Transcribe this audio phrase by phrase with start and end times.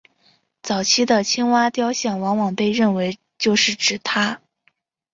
[0.63, 4.41] 早期的青蛙雕像往往被认为就是指她。